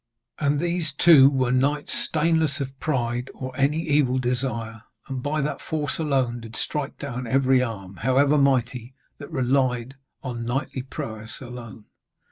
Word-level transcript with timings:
And 0.39 0.59
these 0.59 0.93
two 0.97 1.29
were 1.29 1.51
knights 1.51 1.93
stainless 1.93 2.59
of 2.59 2.79
pride 2.79 3.29
or 3.35 3.55
any 3.55 3.81
evil 3.87 4.17
desire, 4.17 4.81
and 5.07 5.21
by 5.21 5.41
that 5.41 5.61
force 5.61 5.99
alone 5.99 6.39
did 6.39 6.55
strike 6.55 6.97
down 6.97 7.27
every 7.27 7.61
arm, 7.61 7.97
however 7.97 8.39
mighty, 8.39 8.95
that 9.19 9.29
relied 9.29 9.93
on 10.23 10.43
knightly 10.43 10.81
prowess 10.81 11.39
alone. 11.39 11.85